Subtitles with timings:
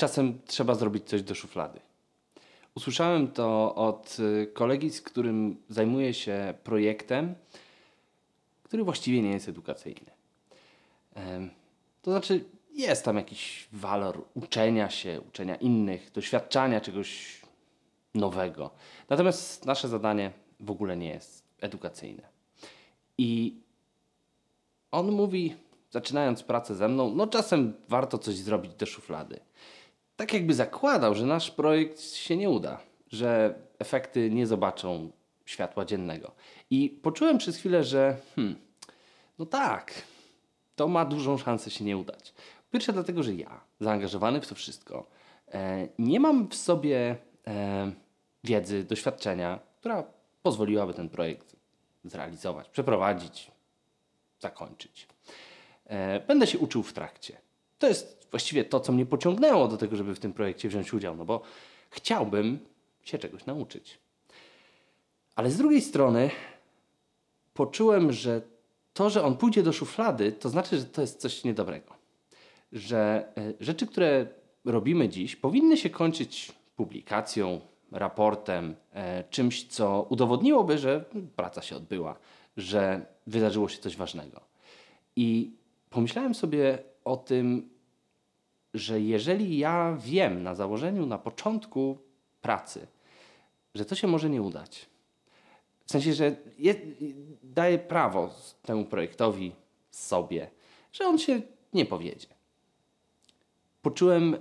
[0.00, 1.80] czasem trzeba zrobić coś do szuflady.
[2.74, 7.34] Usłyszałem to od y, kolegi, z którym zajmuję się projektem,
[8.62, 10.10] który właściwie nie jest edukacyjny.
[12.02, 17.40] To znaczy, jest tam jakiś walor uczenia się, uczenia innych, doświadczania czegoś
[18.14, 18.70] nowego.
[19.08, 22.22] Natomiast nasze zadanie w ogóle nie jest edukacyjne.
[23.18, 23.54] I
[24.90, 25.54] on mówi,
[25.90, 29.40] zaczynając pracę ze mną, no czasem warto coś zrobić do szuflady.
[30.20, 35.10] Tak jakby zakładał, że nasz projekt się nie uda, że efekty nie zobaczą
[35.44, 36.32] światła dziennego.
[36.70, 38.56] I poczułem przez chwilę, że hmm,
[39.38, 40.02] no tak,
[40.76, 42.34] to ma dużą szansę się nie udać.
[42.70, 45.06] Pierwsze dlatego, że ja, zaangażowany w to wszystko,
[45.48, 47.16] e, nie mam w sobie
[47.46, 47.92] e,
[48.44, 50.04] wiedzy, doświadczenia, która
[50.42, 51.56] pozwoliłaby ten projekt
[52.04, 53.50] zrealizować, przeprowadzić,
[54.40, 55.06] zakończyć.
[55.84, 57.49] E, Będę się uczył w trakcie.
[57.80, 61.16] To jest właściwie to, co mnie pociągnęło do tego, żeby w tym projekcie wziąć udział,
[61.16, 61.42] no bo
[61.90, 62.58] chciałbym
[63.02, 63.98] się czegoś nauczyć.
[65.36, 66.30] Ale z drugiej strony
[67.54, 68.42] poczułem, że
[68.92, 71.94] to, że on pójdzie do szuflady, to znaczy, że to jest coś niedobrego.
[72.72, 74.26] Że e, rzeczy, które
[74.64, 77.60] robimy dziś, powinny się kończyć publikacją,
[77.92, 81.04] raportem, e, czymś, co udowodniłoby, że
[81.36, 82.16] praca się odbyła,
[82.56, 84.40] że wydarzyło się coś ważnego.
[85.16, 85.52] I
[85.90, 87.70] pomyślałem sobie o tym,
[88.74, 91.98] że jeżeli ja wiem na założeniu, na początku
[92.40, 92.86] pracy,
[93.74, 94.86] że to się może nie udać,
[95.84, 96.74] w sensie, że je,
[97.42, 98.30] daję prawo
[98.62, 99.52] temu projektowi
[99.90, 100.50] sobie,
[100.92, 101.42] że on się
[101.72, 102.26] nie powiedzie.
[103.82, 104.36] Poczułem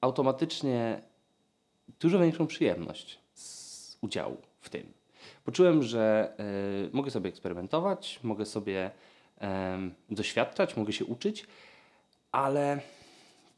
[0.00, 1.02] automatycznie
[2.00, 4.92] dużo większą przyjemność z udziału w tym.
[5.44, 6.32] Poczułem, że
[6.86, 8.90] y, mogę sobie eksperymentować, mogę sobie
[9.38, 11.46] em, doświadczać, mogę się uczyć,
[12.32, 12.80] ale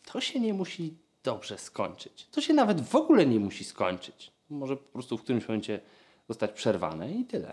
[0.04, 2.26] to się nie musi dobrze skończyć.
[2.30, 4.32] To się nawet w ogóle nie musi skończyć.
[4.50, 5.80] Może po prostu w którymś momencie
[6.28, 7.52] zostać przerwane i tyle.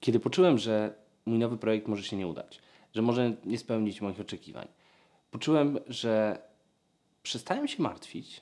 [0.00, 0.94] Kiedy poczułem, że
[1.26, 2.60] mój nowy projekt może się nie udać,
[2.94, 4.68] że może nie spełnić moich oczekiwań,
[5.30, 6.38] poczułem, że
[7.22, 8.40] przestałem się martwić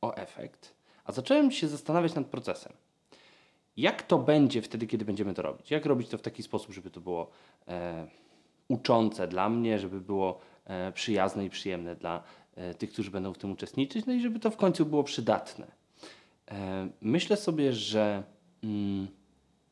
[0.00, 2.72] o efekt, a zacząłem się zastanawiać nad procesem.
[3.76, 5.70] Jak to będzie wtedy, kiedy będziemy to robić?
[5.70, 7.30] Jak robić to w taki sposób, żeby to było
[7.68, 8.06] e,
[8.68, 10.40] uczące dla mnie, żeby było
[10.94, 12.22] przyjazne i przyjemne dla
[12.54, 15.66] e, tych, którzy będą w tym uczestniczyć, no i żeby to w końcu było przydatne.
[16.50, 18.22] E, myślę sobie, że
[18.64, 19.08] mm,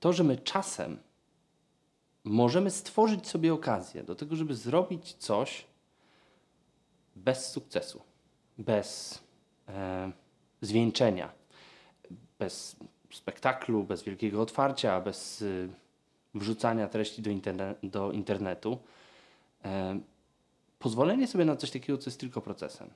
[0.01, 0.99] to, że my czasem
[2.25, 5.67] możemy stworzyć sobie okazję do tego, żeby zrobić coś
[7.17, 8.03] bez sukcesu,
[8.59, 9.19] bez
[9.69, 10.13] e,
[10.61, 11.33] zwieńczenia,
[12.39, 12.77] bez
[13.13, 15.45] spektaklu, bez wielkiego otwarcia, bez
[16.35, 17.23] wrzucania treści
[17.83, 18.79] do internetu.
[20.79, 22.91] Pozwolenie sobie na coś takiego, co jest tylko procesem,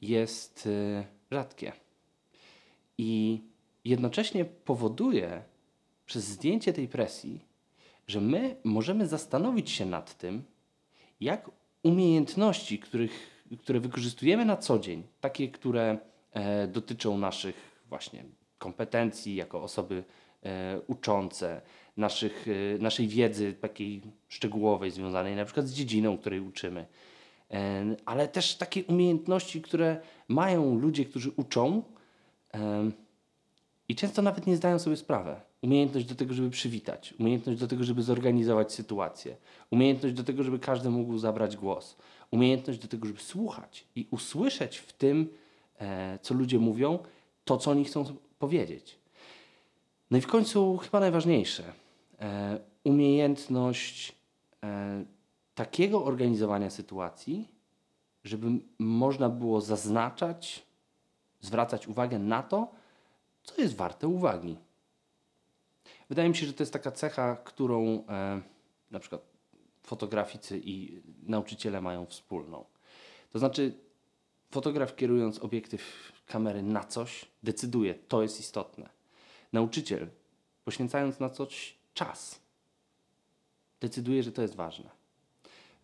[0.00, 1.72] jest y, rzadkie.
[2.98, 3.40] I
[3.84, 5.42] jednocześnie powoduje
[6.06, 7.44] przez zdjęcie tej presji,
[8.06, 10.44] że my możemy zastanowić się nad tym,
[11.20, 11.50] jak
[11.82, 15.98] umiejętności, których, które wykorzystujemy na co dzień, takie, które
[16.32, 18.24] e, dotyczą naszych właśnie
[18.58, 20.04] kompetencji jako osoby
[20.42, 21.60] e, uczące,
[21.96, 26.86] naszych, e, naszej wiedzy takiej szczegółowej, związanej na przykład z dziedziną, której uczymy,
[28.04, 31.82] ale też takie umiejętności, które mają ludzie, którzy uczą
[33.88, 35.36] i często nawet nie zdają sobie sprawy.
[35.62, 39.36] Umiejętność do tego, żeby przywitać, umiejętność do tego, żeby zorganizować sytuację,
[39.70, 41.96] umiejętność do tego, żeby każdy mógł zabrać głos,
[42.30, 45.28] umiejętność do tego, żeby słuchać i usłyszeć w tym,
[45.80, 46.98] e, co ludzie mówią,
[47.44, 48.04] to, co oni chcą
[48.38, 48.99] powiedzieć.
[50.10, 51.72] No i w końcu chyba najważniejsze,
[52.20, 54.16] e, umiejętność
[54.62, 55.04] e,
[55.54, 57.48] takiego organizowania sytuacji,
[58.24, 58.46] żeby
[58.78, 60.66] można było zaznaczać,
[61.40, 62.68] zwracać uwagę na to,
[63.42, 64.56] co jest warte uwagi.
[66.08, 68.40] Wydaje mi się, że to jest taka cecha, którą e,
[68.90, 69.22] na przykład
[69.82, 72.64] fotograficy i nauczyciele mają wspólną.
[73.30, 73.72] To znaczy,
[74.50, 78.99] fotograf kierując obiektyw kamery na coś, decyduje, to jest istotne.
[79.52, 80.08] Nauczyciel,
[80.64, 82.40] poświęcając na coś czas,
[83.80, 84.90] decyduje, że to jest ważne.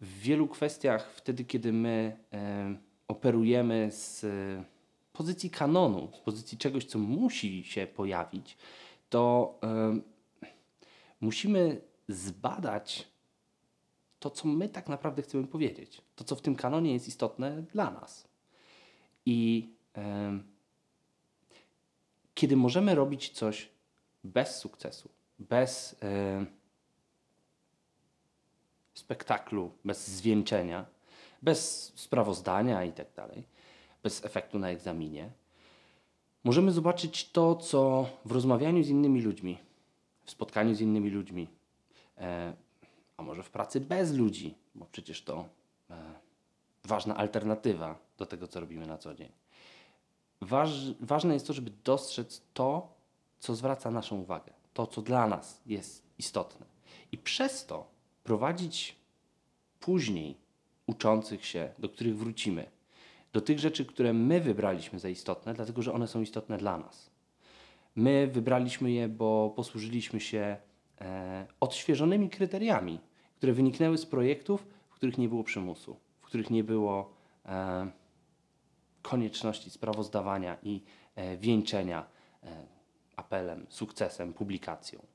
[0.01, 2.77] W wielu kwestiach, wtedy, kiedy my e,
[3.09, 4.65] operujemy z e,
[5.13, 8.57] pozycji kanonu, z pozycji czegoś, co musi się pojawić,
[9.11, 10.01] to e,
[11.21, 13.09] musimy zbadać
[14.19, 16.03] to, co my tak naprawdę chcemy powiedzieć.
[16.17, 18.29] To, co w tym kanonie jest istotne dla nas.
[19.27, 20.45] I em,
[22.37, 23.69] kiedy możemy robić coś
[24.25, 26.47] bez sukcesu, bez em,
[28.95, 30.87] spektaklu, bez zwieńczenia,
[31.43, 33.45] bez sprawozdania i tak dalej,
[34.03, 35.31] bez efektu na egzaminie.
[36.45, 39.59] Możemy zobaczyć to, co w rozmawianiu z innymi ludźmi,
[40.25, 41.49] w spotkaniu z innymi ludźmi,
[42.19, 42.53] e,
[43.17, 45.49] a może w pracy bez ludzi, bo przecież to
[45.91, 45.97] e,
[46.85, 49.46] ważna alternatywa do tego, co robimy na co dzień.
[50.41, 52.89] Waż, ważne jest to, żeby dostrzec to,
[53.39, 56.67] co zwraca naszą uwagę, to, co dla nas jest istotne.
[57.13, 57.87] I przez to
[58.25, 58.97] prowadzić
[59.81, 60.37] później
[60.87, 62.71] uczących się, do których wrócimy,
[63.33, 67.11] do tych rzeczy, które my wybraliśmy za istotne, dlatego że one są istotne dla nas.
[67.97, 70.57] My wybraliśmy je, bo posłużyliśmy się
[71.01, 72.99] e, odświeżonymi kryteriami,
[73.37, 77.11] które wyniknęły z projektów, w których nie było przymusu, w których nie było
[77.47, 77.91] e,
[79.07, 80.83] konieczności sprawozdawania i
[81.15, 82.07] e, wieńczenia
[82.43, 82.67] e,
[83.17, 85.07] apelem, sukcesem, publikacją.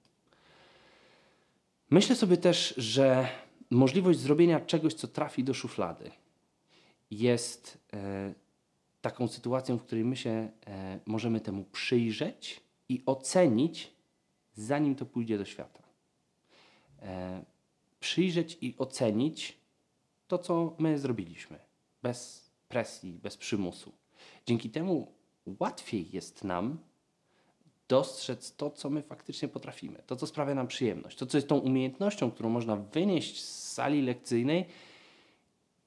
[1.89, 3.27] Myślę sobie też, że
[3.69, 6.11] możliwość zrobienia czegoś, co trafi do szuflady,
[7.11, 8.33] jest e,
[9.01, 10.49] taką sytuacją, w której my się
[11.05, 13.93] możemy temu przyjrzeć i ocenić,
[14.53, 15.83] zanim to pójdzie do świata.
[17.99, 19.57] Przyjrzeć i ocenić
[20.27, 21.59] to, co my zrobiliśmy,
[22.03, 23.91] bez presji, bez przymusu.
[24.45, 25.11] Dzięki temu
[25.59, 26.77] łatwiej jest nam
[27.87, 31.57] dostrzec to, co my faktycznie potrafimy, to, co sprawia nam przyjemność, to, co jest tą
[31.57, 34.65] umiejętnością, którą można wynieść z sali lekcyjnej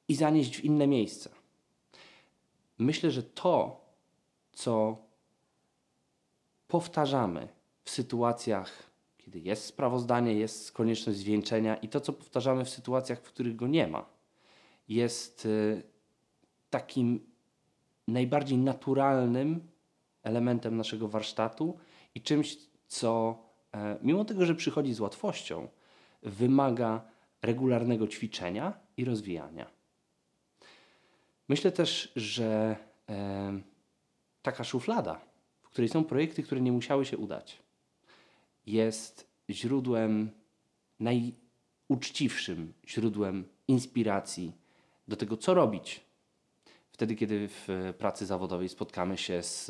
[0.09, 1.31] i zanieść w inne miejsca.
[2.79, 3.81] Myślę, że to,
[4.53, 4.97] co
[6.69, 7.49] powtarzamy
[7.85, 13.33] w sytuacjach, kiedy jest sprawozdanie, jest konieczność zwieńczenia, i to, co powtarzamy w sytuacjach, w
[13.33, 14.07] których go nie ma,
[14.89, 15.94] jest y,
[16.75, 17.21] takim
[18.09, 19.69] najbardziej naturalnym
[20.23, 21.79] elementem naszego warsztatu
[22.15, 23.39] i czymś, co
[23.75, 25.69] e, mimo tego, że przychodzi z łatwością,
[26.23, 27.05] wymaga
[27.43, 29.67] regularnego ćwiczenia i rozwijania.
[31.49, 32.77] Myślę też, że
[33.09, 33.61] e,
[34.43, 35.21] taka szuflada,
[35.63, 37.63] w której są projekty, które nie musiały się udać,
[38.67, 40.31] jest źródłem,
[41.01, 44.53] najuczciwszym źródłem inspiracji
[45.09, 46.04] do tego, co robić
[46.95, 49.67] wtedy, kiedy w pracy zawodowej spotkamy się z,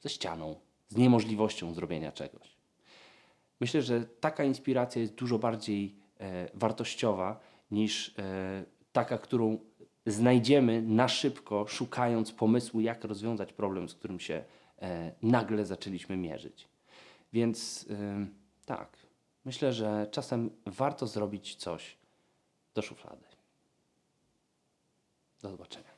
[0.00, 0.56] ze ścianą,
[0.88, 2.56] z niemożliwością zrobienia czegoś.
[3.60, 7.40] Myślę, że taka inspiracja jest dużo bardziej e, wartościowa
[7.70, 9.58] niż e, taka, którą
[10.06, 14.44] znajdziemy na szybko, szukając pomysłu, jak rozwiązać problem, z którym się
[14.82, 16.68] e, nagle zaczęliśmy mierzyć.
[17.32, 18.26] Więc e,
[18.66, 18.96] tak,
[19.44, 21.96] myślę, że czasem warto zrobić coś
[22.74, 23.24] do szuflady.
[25.42, 25.91] Do zobaczenia.